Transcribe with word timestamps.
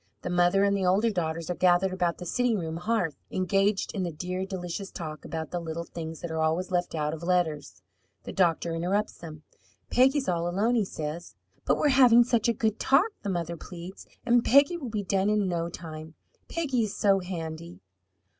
The 0.23 0.31
mother 0.31 0.63
and 0.63 0.75
the 0.75 0.83
older 0.83 1.11
daughters 1.11 1.51
are 1.51 1.55
gathered 1.55 1.93
about 1.93 2.17
the 2.17 2.25
sitting 2.25 2.57
room 2.57 2.77
hearth, 2.77 3.13
engaged 3.29 3.93
in 3.93 4.01
the 4.01 4.11
dear, 4.11 4.47
delicious 4.47 4.89
talk 4.89 5.23
about 5.23 5.51
the 5.51 5.59
little 5.59 5.83
things 5.83 6.21
that 6.21 6.31
are 6.31 6.41
always 6.41 6.71
left 6.71 6.95
out 6.95 7.13
of 7.13 7.21
letters. 7.21 7.83
The 8.23 8.33
doctor 8.33 8.73
interrupts 8.73 9.19
them. 9.19 9.43
"Peggy 9.91 10.17
is 10.17 10.27
all 10.27 10.47
alone," 10.49 10.73
he 10.73 10.85
says. 10.85 11.35
"But 11.65 11.77
we're 11.77 11.89
having 11.89 12.23
such 12.23 12.47
a 12.47 12.53
good 12.53 12.79
talk," 12.79 13.11
the 13.21 13.29
mother 13.29 13.55
pleads, 13.57 14.07
"and 14.25 14.43
Peggy 14.43 14.75
will 14.75 14.89
be 14.89 15.03
done 15.03 15.29
in 15.29 15.47
no 15.47 15.69
time! 15.69 16.15
Peggy 16.49 16.81
is 16.85 16.97
so 16.97 17.19
handy!" 17.19 17.79